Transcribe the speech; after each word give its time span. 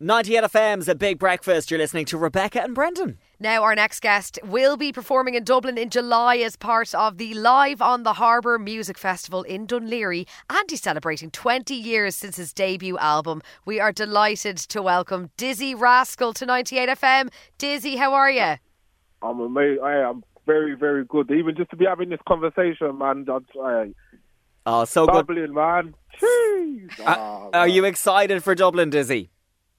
98 0.00 0.42
FM's 0.44 0.88
a 0.88 0.94
big 0.96 1.20
breakfast. 1.20 1.70
You're 1.70 1.78
listening 1.78 2.04
to 2.06 2.18
Rebecca 2.18 2.60
and 2.60 2.74
Brendan. 2.74 3.16
Now, 3.38 3.62
our 3.62 3.76
next 3.76 4.00
guest 4.00 4.40
will 4.42 4.76
be 4.76 4.92
performing 4.92 5.34
in 5.34 5.44
Dublin 5.44 5.78
in 5.78 5.88
July 5.88 6.38
as 6.38 6.56
part 6.56 6.92
of 6.96 7.16
the 7.16 7.32
Live 7.34 7.80
on 7.80 8.02
the 8.02 8.14
Harbour 8.14 8.58
Music 8.58 8.98
Festival 8.98 9.44
in 9.44 9.66
Dun 9.66 9.86
Laoghaire, 9.88 10.26
and 10.50 10.68
he's 10.68 10.82
celebrating 10.82 11.30
20 11.30 11.74
years 11.76 12.16
since 12.16 12.36
his 12.36 12.52
debut 12.52 12.98
album. 12.98 13.40
We 13.64 13.78
are 13.78 13.92
delighted 13.92 14.56
to 14.56 14.82
welcome 14.82 15.30
Dizzee 15.38 15.78
Rascal 15.78 16.32
to 16.34 16.44
98 16.46 16.88
FM. 16.88 17.30
Dizzee, 17.60 17.96
how 17.96 18.14
are 18.14 18.30
you? 18.32 18.56
I'm 19.22 19.38
amazing. 19.40 19.78
I 19.84 19.94
am 20.10 20.24
very, 20.44 20.74
very 20.74 21.04
good. 21.04 21.30
Even 21.30 21.54
just 21.54 21.70
to 21.70 21.76
be 21.76 21.84
having 21.84 22.08
this 22.08 22.20
conversation, 22.26 22.98
man. 22.98 23.26
That's, 23.28 23.44
I, 23.62 23.92
Oh, 24.66 24.84
so 24.86 25.06
good. 25.06 25.26
Dublin, 25.28 25.54
man. 25.54 25.94
Jeez. 26.20 26.90
Ah, 27.06 27.48
Are 27.52 27.66
man. 27.66 27.70
you 27.70 27.84
excited 27.84 28.42
for 28.42 28.54
Dublin, 28.56 28.90
Dizzee? 28.90 29.28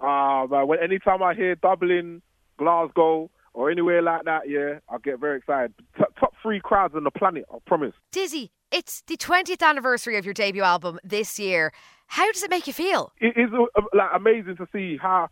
Ah, 0.00 0.46
man. 0.46 0.66
When, 0.66 0.78
anytime 0.80 1.22
I 1.22 1.34
hear 1.34 1.54
Dublin, 1.54 2.22
Glasgow, 2.58 3.30
or 3.54 3.70
anywhere 3.70 4.02
like 4.02 4.24
that, 4.24 4.48
yeah, 4.48 4.78
I 4.88 4.98
get 5.02 5.18
very 5.18 5.38
excited. 5.38 5.72
T- 5.96 6.04
top 6.20 6.34
three 6.42 6.60
crowds 6.60 6.94
on 6.94 7.04
the 7.04 7.10
planet, 7.10 7.44
I 7.52 7.58
promise. 7.66 7.94
Dizzee, 8.12 8.50
it's 8.70 9.02
the 9.06 9.16
20th 9.16 9.62
anniversary 9.62 10.16
of 10.16 10.24
your 10.24 10.34
debut 10.34 10.62
album 10.62 10.98
this 11.02 11.38
year. 11.38 11.72
How 12.08 12.30
does 12.30 12.42
it 12.42 12.50
make 12.50 12.66
you 12.66 12.72
feel? 12.72 13.12
It 13.18 13.36
is 13.36 13.50
uh, 13.52 13.82
like 13.94 14.10
amazing 14.14 14.56
to 14.56 14.66
see 14.72 14.98
how, 15.00 15.28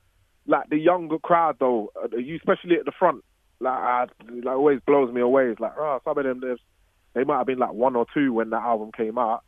like 0.46 0.70
the 0.70 0.78
younger 0.78 1.18
crowd 1.18 1.56
though, 1.60 1.92
uh, 2.02 2.16
you 2.16 2.36
especially 2.36 2.76
at 2.76 2.84
the 2.84 2.92
front, 2.98 3.22
like, 3.60 3.78
uh, 3.78 4.06
like 4.42 4.56
always 4.56 4.80
blows 4.86 5.12
me 5.12 5.20
away. 5.20 5.48
It's 5.50 5.60
like, 5.60 5.72
oh, 5.78 6.00
some 6.04 6.18
of 6.18 6.24
them, 6.24 6.40
they 7.14 7.24
might 7.24 7.38
have 7.38 7.46
been 7.46 7.58
like 7.58 7.72
one 7.72 7.94
or 7.96 8.06
two 8.12 8.32
when 8.32 8.50
that 8.50 8.62
album 8.62 8.90
came 8.96 9.18
out, 9.18 9.44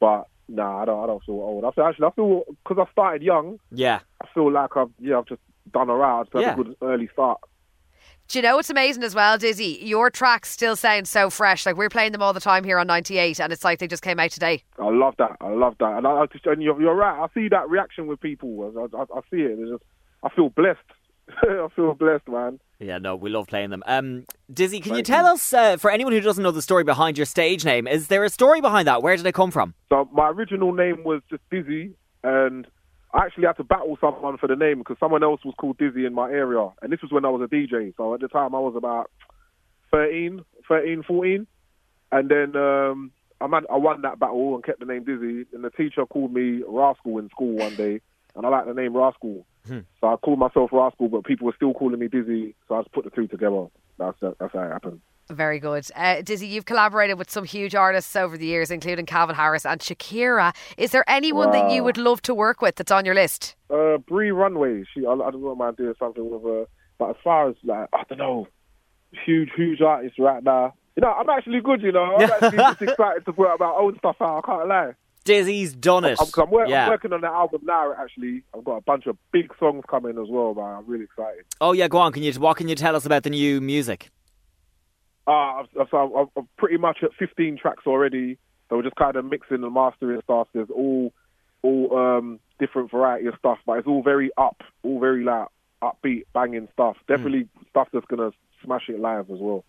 but 0.00 0.24
nah, 0.48 0.82
I 0.82 0.84
don't, 0.84 1.02
I 1.02 1.06
don't 1.06 1.24
feel 1.24 1.36
old. 1.36 1.64
I 1.64 1.70
feel 1.70 1.84
actually, 1.84 2.06
I 2.06 2.10
feel 2.10 2.42
because 2.64 2.86
I 2.86 2.92
started 2.92 3.22
young. 3.22 3.58
Yeah. 3.70 4.00
I 4.30 4.34
feel 4.34 4.52
like 4.52 4.76
I've 4.76 4.90
yeah 4.98 5.18
I've 5.18 5.26
just 5.26 5.40
done 5.72 5.90
around 5.90 6.28
I've 6.34 6.40
Yeah. 6.42 6.50
had 6.50 6.60
a 6.60 6.62
good 6.64 6.76
early 6.82 7.08
start. 7.12 7.38
Do 8.28 8.38
you 8.38 8.42
know 8.44 8.54
what's 8.56 8.70
amazing 8.70 9.02
as 9.02 9.12
well, 9.12 9.36
Dizzee? 9.38 9.78
Your 9.82 10.08
tracks 10.08 10.50
still 10.50 10.76
sound 10.76 11.08
so 11.08 11.30
fresh. 11.30 11.66
Like 11.66 11.76
we're 11.76 11.88
playing 11.88 12.12
them 12.12 12.22
all 12.22 12.32
the 12.32 12.38
time 12.40 12.62
here 12.62 12.78
on 12.78 12.86
98, 12.86 13.40
and 13.40 13.52
it's 13.52 13.64
like 13.64 13.80
they 13.80 13.88
just 13.88 14.04
came 14.04 14.20
out 14.20 14.30
today. 14.30 14.62
I 14.78 14.88
love 14.88 15.14
that. 15.18 15.36
I 15.40 15.48
love 15.48 15.74
that, 15.80 15.98
and 15.98 16.06
I, 16.06 16.10
I 16.12 16.26
just 16.26 16.46
and 16.46 16.62
you're, 16.62 16.80
you're 16.80 16.94
right. 16.94 17.18
I 17.20 17.26
see 17.34 17.48
that 17.48 17.68
reaction 17.68 18.06
with 18.06 18.20
people. 18.20 18.72
I, 18.92 18.96
I, 18.96 19.02
I 19.02 19.20
see 19.32 19.40
it. 19.42 19.58
It's 19.58 19.70
just 19.70 19.82
I 20.22 20.28
feel 20.28 20.48
blessed. 20.48 20.78
I 21.42 21.66
feel 21.74 21.94
blessed, 21.94 22.28
man. 22.28 22.60
Yeah, 22.78 22.98
no, 22.98 23.16
we 23.16 23.30
love 23.30 23.48
playing 23.48 23.70
them. 23.70 23.82
Um, 23.86 24.26
Dizzee, 24.52 24.80
can 24.82 24.94
you 24.94 25.02
tell 25.02 25.24
you. 25.26 25.32
us, 25.32 25.52
uh, 25.52 25.76
for 25.76 25.90
anyone 25.90 26.12
who 26.12 26.20
doesn't 26.20 26.42
know 26.42 26.50
the 26.52 26.62
story 26.62 26.84
behind 26.84 27.18
your 27.18 27.26
stage 27.26 27.64
name, 27.64 27.88
is 27.88 28.06
there 28.06 28.22
a 28.24 28.30
story 28.30 28.60
behind 28.60 28.86
that? 28.86 29.02
Where 29.02 29.16
did 29.16 29.26
it 29.26 29.32
come 29.34 29.50
from? 29.50 29.74
So 29.88 30.08
my 30.12 30.28
original 30.28 30.72
name 30.72 31.02
was 31.04 31.20
just 31.28 31.42
Dizzee, 31.50 31.92
and 32.22 32.66
I 33.12 33.24
actually 33.26 33.46
had 33.46 33.56
to 33.56 33.64
battle 33.64 33.98
someone 34.00 34.38
for 34.38 34.46
the 34.46 34.56
name 34.56 34.78
because 34.78 34.96
someone 35.00 35.22
else 35.24 35.44
was 35.44 35.54
called 35.58 35.78
Dizzy 35.78 36.04
in 36.06 36.14
my 36.14 36.30
area, 36.30 36.68
and 36.80 36.92
this 36.92 37.02
was 37.02 37.10
when 37.10 37.24
I 37.24 37.28
was 37.28 37.42
a 37.42 37.52
DJ. 37.52 37.94
So 37.96 38.14
at 38.14 38.20
the 38.20 38.28
time 38.28 38.54
I 38.54 38.58
was 38.60 38.74
about 38.76 39.10
13, 39.90 40.44
13 40.68 41.02
14, 41.02 41.46
and 42.12 42.28
then 42.28 42.56
um, 42.56 43.10
I, 43.40 43.46
man- 43.48 43.66
I 43.70 43.76
won 43.76 44.02
that 44.02 44.18
battle 44.18 44.54
and 44.54 44.64
kept 44.64 44.80
the 44.80 44.86
name 44.86 45.04
Dizzee. 45.04 45.46
And 45.52 45.64
the 45.64 45.70
teacher 45.70 46.06
called 46.06 46.32
me 46.32 46.62
Rascal 46.66 47.18
in 47.18 47.28
school 47.30 47.56
one 47.56 47.74
day, 47.74 48.00
and 48.36 48.46
I 48.46 48.48
liked 48.48 48.68
the 48.68 48.74
name 48.74 48.96
Rascal. 48.96 49.44
So 50.00 50.06
I 50.06 50.16
called 50.16 50.38
myself 50.38 50.70
Rascal, 50.72 51.08
but 51.08 51.24
people 51.24 51.46
were 51.46 51.54
still 51.56 51.74
calling 51.74 51.98
me 51.98 52.08
Dizzee, 52.08 52.54
so 52.68 52.76
I 52.76 52.82
just 52.82 52.92
put 52.92 53.04
the 53.04 53.10
two 53.10 53.26
together. 53.26 53.66
That's 53.98 54.16
that's 54.20 54.52
how 54.54 54.62
it 54.62 54.72
happened. 54.72 55.00
Very 55.30 55.60
good. 55.60 55.86
Uh, 55.94 56.16
Dizzee, 56.22 56.48
you've 56.48 56.64
collaborated 56.64 57.16
with 57.18 57.30
some 57.30 57.44
huge 57.44 57.74
artists 57.74 58.16
over 58.16 58.36
the 58.36 58.46
years, 58.46 58.70
including 58.70 59.06
Calvin 59.06 59.36
Harris 59.36 59.64
and 59.64 59.80
Shakira. 59.80 60.54
Is 60.76 60.90
there 60.90 61.04
anyone 61.08 61.52
that 61.52 61.70
you 61.70 61.84
would 61.84 61.96
love 61.96 62.20
to 62.22 62.34
work 62.34 62.60
with 62.60 62.74
that's 62.74 62.90
on 62.90 63.04
your 63.04 63.14
list? 63.14 63.54
Uh, 63.72 63.98
Bree 63.98 64.32
Runway. 64.32 64.82
She, 64.92 65.06
I, 65.06 65.12
I 65.12 65.30
don't 65.30 65.56
mind 65.58 65.76
doing 65.76 65.94
something 65.98 66.28
with 66.28 66.42
her. 66.42 66.66
But 66.98 67.10
as 67.10 67.16
far 67.22 67.48
as 67.48 67.54
like, 67.64 67.88
I 67.92 68.02
don't 68.08 68.18
know, 68.18 68.48
huge, 69.24 69.50
huge 69.56 69.80
artists 69.80 70.18
right 70.18 70.42
now. 70.42 70.74
You 70.96 71.02
know, 71.02 71.12
I'm 71.12 71.28
actually 71.30 71.60
good. 71.60 71.80
You 71.82 71.92
know, 71.92 72.16
I'm 72.16 72.22
actually 72.30 72.58
just 72.58 72.82
excited 72.82 73.24
to 73.26 73.32
put 73.32 73.58
my 73.60 73.72
own 73.78 73.96
stuff 73.98 74.16
out. 74.20 74.42
I 74.44 74.46
can't 74.46 74.68
lie. 74.68 74.92
Dizzee's 75.24 75.74
done 75.74 76.04
it. 76.06 76.18
I'm, 76.20 76.26
'cause 76.26 76.38
I'm, 76.44 76.50
wor- 76.50 76.66
yeah. 76.66 76.84
I'm 76.84 76.90
working 76.90 77.12
on 77.12 77.20
the 77.20 77.28
album 77.28 77.60
now. 77.64 77.92
Actually, 77.92 78.42
I've 78.56 78.64
got 78.64 78.76
a 78.76 78.80
bunch 78.80 79.06
of 79.06 79.16
big 79.32 79.52
songs 79.60 79.84
coming 79.88 80.18
as 80.18 80.28
well, 80.28 80.54
man. 80.54 80.78
I'm 80.78 80.86
really 80.86 81.04
excited. 81.04 81.44
Oh, 81.60 81.72
yeah, 81.72 81.88
go 81.88 81.98
on. 81.98 82.12
Can 82.12 82.22
you, 82.22 82.32
what 82.34 82.56
can 82.56 82.68
you 82.68 82.74
tell 82.74 82.96
us 82.96 83.04
about 83.06 83.22
the 83.22 83.30
new 83.30 83.60
music? 83.60 84.10
Uh, 85.26 85.30
I've- 85.60 85.68
so 85.90 85.96
I'm, 86.16 86.26
I'm 86.36 86.48
pretty 86.58 86.76
much 86.76 86.98
at 87.02 87.10
15 87.18 87.58
tracks 87.58 87.86
already. 87.86 88.38
So 88.68 88.76
we're 88.76 88.82
just 88.82 88.96
kind 88.96 89.16
of 89.16 89.24
mixing 89.24 89.62
and 89.64 89.74
mastering 89.74 90.20
stuff. 90.22 90.48
There's 90.52 90.70
all, 90.70 91.12
all 91.62 91.96
um, 91.98 92.40
different 92.58 92.90
variety 92.90 93.26
of 93.26 93.34
stuff, 93.38 93.58
but 93.66 93.78
it's 93.78 93.86
all 93.88 94.02
very 94.02 94.30
up, 94.38 94.62
all 94.82 95.00
very 95.00 95.24
like 95.24 95.48
upbeat, 95.82 96.24
banging 96.32 96.68
stuff. 96.72 96.96
Definitely 97.08 97.48
stuff 97.70 97.88
that's 97.92 98.06
gonna 98.06 98.30
smash 98.64 98.88
it 98.88 99.00
live 99.00 99.30
as 99.30 99.38
well. 99.40 99.64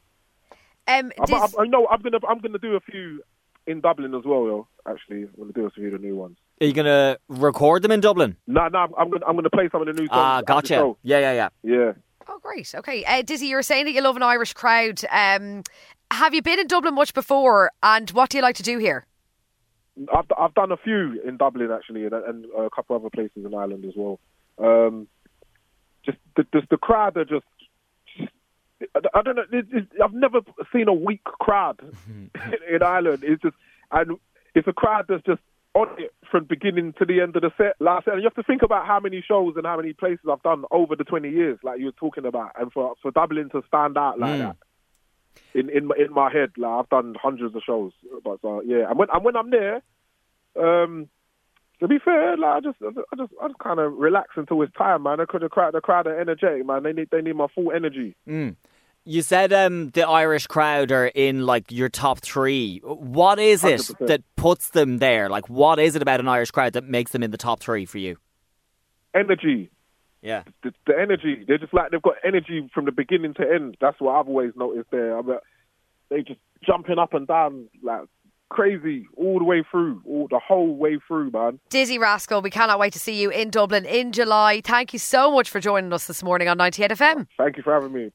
Um, 0.88 1.12
I'm, 1.20 1.34
I'm, 1.34 1.50
I 1.60 1.66
know 1.68 1.88
I'm 1.90 2.02
gonna, 2.02 2.20
I'm 2.28 2.40
gonna 2.40 2.60
do 2.60 2.76
a 2.76 2.80
few 2.80 3.24
in 3.68 3.82
Dublin 3.82 4.14
as 4.14 4.24
well. 4.26 4.46
Yo, 4.46 4.68
actually, 4.88 5.24
I'm 5.24 5.30
gonna 5.38 5.54
do 5.54 5.66
a 5.66 5.70
few 5.72 5.88
of 5.88 5.94
the 5.94 5.98
new 6.08 6.16
ones. 6.16 6.38
Are 6.62 6.66
you 6.66 6.74
going 6.74 6.86
to 6.86 7.18
record 7.28 7.82
them 7.82 7.92
in 7.92 8.02
Dublin? 8.02 8.38
No, 8.46 8.68
no, 8.68 8.78
I'm, 8.80 8.94
I'm 8.96 9.10
gonna, 9.10 9.26
I'm 9.26 9.36
gonna 9.36 9.50
play 9.50 9.68
some 9.72 9.82
of 9.82 9.88
the 9.88 9.94
new 9.94 10.08
songs. 10.08 10.12
Ah, 10.12 10.38
at 10.40 10.46
gotcha. 10.46 10.94
Yeah, 11.02 11.18
yeah, 11.20 11.34
yeah. 11.34 11.50
Yeah. 11.64 11.92
Great. 12.52 12.76
Okay. 12.76 13.06
Uh, 13.06 13.24
Dizzee, 13.24 13.48
you 13.48 13.56
were 13.56 13.64
saying 13.64 13.86
that 13.86 13.94
you 13.94 14.02
love 14.02 14.18
an 14.18 14.24
Irish 14.24 14.52
crowd. 14.52 15.02
Um, 15.10 15.64
have 16.12 16.34
you 16.34 16.42
been 16.42 16.60
in 16.60 16.68
Dublin 16.68 16.94
much 16.94 17.14
before, 17.14 17.72
and 17.82 18.10
what 18.10 18.30
do 18.30 18.38
you 18.38 18.42
like 18.42 18.58
to 18.58 18.64
do 18.64 18.78
here? 18.78 19.06
I've 20.14 20.26
I've 20.38 20.54
done 20.54 20.74
a 20.74 20.76
few 20.76 21.22
in 21.26 21.38
Dublin 21.38 21.72
actually, 21.72 22.04
and, 22.04 22.14
and 22.14 22.46
a 22.58 22.70
couple 22.70 22.98
other 22.98 23.10
places 23.10 23.46
in 23.46 23.54
Ireland 23.54 23.86
as 23.86 23.94
well. 23.96 24.20
Um, 24.58 25.08
just 26.06 26.18
the, 26.36 26.46
the 26.52 26.62
the 26.72 26.78
crowd 26.78 27.16
are 27.16 27.24
just. 27.24 27.46
I 28.20 29.00
I 29.14 29.22
don't 29.22 29.38
know. 29.38 29.46
It, 29.50 29.68
it, 29.72 29.88
I've 30.04 30.14
never 30.14 30.42
seen 30.74 30.90
a 30.90 30.94
weak 30.94 31.24
crowd 31.24 31.80
in 32.70 32.84
Ireland. 32.84 33.24
It's 33.24 33.42
just, 33.42 33.56
and 33.92 34.18
it's 34.56 34.68
a 34.68 34.74
crowd 34.74 35.06
that's 35.08 35.24
just 35.24 35.42
on 35.74 35.88
it 35.98 36.14
from 36.30 36.46
beginning 36.46 36.94
to 37.00 37.06
the 37.06 37.22
end 37.22 37.36
of 37.36 37.42
the 37.44 37.52
set. 37.58 37.76
Last, 37.80 38.08
and 38.08 38.18
you 38.22 38.24
have 38.24 38.36
to 38.36 38.44
think 38.44 38.62
about 38.62 38.86
how 38.86 39.00
many 39.00 39.24
shows 39.26 39.54
and 39.56 39.66
how 39.66 39.78
many 39.78 39.94
places 39.94 40.26
I've 40.30 40.44
done 40.44 40.66
over 40.72 40.96
the 40.96 41.04
twenty 41.04 41.30
years, 41.30 41.60
like 41.64 41.80
you 41.80 41.86
were 41.86 41.92
talking 41.94 42.26
about, 42.26 42.52
and 42.60 42.72
for 42.72 42.94
for 43.02 43.12
Dublin 43.12 43.50
to 43.52 43.62
stand 43.68 43.98
out 43.98 44.20
like 44.20 44.32
Mm. 44.36 44.40
that 44.40 44.58
in 45.54 45.70
in 45.70 45.86
my, 45.88 45.96
in 45.98 46.14
my 46.14 46.32
head. 46.32 46.52
Like 46.58 46.72
I've 46.72 46.90
done 46.90 47.16
hundreds 47.22 47.56
of 47.56 47.62
shows, 47.66 47.92
but 48.24 48.40
uh, 48.44 48.62
yeah, 48.62 48.90
and 48.90 48.98
when 48.98 49.08
and 49.14 49.24
when 49.24 49.36
I'm 49.36 49.50
there, 49.50 49.82
um, 50.60 51.08
to 51.80 51.88
be 51.88 52.00
fair, 52.00 52.38
like 52.38 52.52
I 52.58 52.60
just 52.60 52.78
I 52.82 52.92
just 53.16 53.34
I 53.42 53.48
just 53.48 53.60
kind 53.60 53.80
of 53.80 53.94
relax 53.94 54.32
until 54.36 54.62
it's 54.62 54.74
time, 54.74 55.04
man. 55.04 55.20
The 55.20 55.26
crowd 55.50 55.74
the 55.74 55.82
crowd 55.82 56.08
are 56.08 56.20
energetic, 56.20 56.66
man. 56.66 56.84
They 56.84 56.94
need 56.94 57.10
they 57.12 57.22
need 57.22 57.36
my 57.36 57.48
full 57.54 57.72
energy. 57.72 58.16
You 59.04 59.22
said 59.24 59.52
um, 59.52 59.90
the 59.90 60.08
Irish 60.08 60.46
crowd 60.48 60.92
are 60.92 61.08
in 61.08 61.46
like 61.46 61.72
your 61.72 61.90
top 61.90 62.20
three. 62.20 62.80
What 62.84 63.40
is 63.40 63.64
it 63.64 63.82
100%. 63.82 64.08
that 64.08 64.22
puts 64.36 64.70
them 64.70 65.00
there? 65.00 65.28
Like, 65.30 65.50
what 65.50 65.80
is 65.80 65.96
it 65.96 66.02
about 66.04 66.20
an 66.20 66.28
Irish 66.28 66.52
crowd 66.52 66.74
that 66.74 66.84
makes 66.84 67.12
them 67.12 67.24
in 67.24 67.32
the 67.32 67.38
top 67.38 67.60
three 67.62 67.86
for 67.86 67.98
you? 67.98 68.18
Energy, 69.14 69.70
Yeah. 70.22 70.44
the, 70.64 70.72
the 70.88 70.94
energy. 71.00 71.44
They're 71.48 71.58
just 71.58 71.74
like 71.74 71.92
they've 71.92 72.02
got 72.02 72.16
energy 72.24 72.70
from 72.74 72.86
the 72.86 72.92
beginning 72.92 73.34
to 73.36 73.42
end. 73.42 73.76
That's 73.82 74.00
what 74.00 74.14
I've 74.14 74.28
always 74.28 74.52
noticed 74.56 74.90
there. 74.92 75.18
I 75.18 75.22
mean, 75.22 75.38
they 76.10 76.22
just 76.22 76.40
jumping 76.66 76.98
up 77.00 77.14
and 77.14 77.28
down 77.28 77.68
like 77.84 78.02
crazy 78.50 79.08
all 79.18 79.40
the 79.40 79.46
way 79.46 79.64
through, 79.70 80.02
all 80.06 80.28
the 80.30 80.40
whole 80.40 80.76
way 80.76 81.00
through, 81.08 81.32
man. 81.32 81.60
Dizzee 81.70 82.00
Rascal, 82.00 82.42
we 82.42 82.50
cannot 82.50 82.80
wait 82.80 82.94
to 82.94 83.00
see 83.00 83.20
you 83.22 83.30
in 83.32 83.50
Dublin 83.50 83.86
in 83.86 84.12
July. 84.12 84.62
Thank 84.64 84.94
you 84.94 85.00
so 85.00 85.32
much 85.32 85.50
for 85.50 85.60
joining 85.60 85.92
us 85.92 86.06
this 86.08 86.22
morning 86.24 86.48
on 86.48 86.58
98 86.58 86.92
FM. 86.92 87.28
Thank 87.38 87.58
you 87.58 87.64
for 87.64 87.74
having 87.74 87.92
me. 87.94 88.10